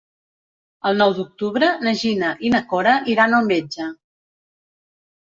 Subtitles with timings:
[0.89, 3.93] El nou d'octubre na Gina i na Cora iran al metge.